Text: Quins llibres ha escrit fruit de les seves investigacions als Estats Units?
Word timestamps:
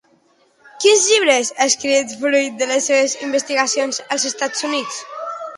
Quins 0.85 1.03
llibres 1.09 1.51
ha 1.57 1.67
escrit 1.73 2.15
fruit 2.23 2.57
de 2.63 2.71
les 2.73 2.89
seves 2.93 3.15
investigacions 3.29 4.03
als 4.17 4.27
Estats 4.31 4.71
Units? 4.73 5.01